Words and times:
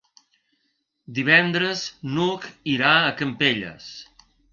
Divendres 1.17 1.83
n'Hug 2.13 2.47
irà 2.77 2.95
a 2.95 3.13
Campelles. 3.21 3.91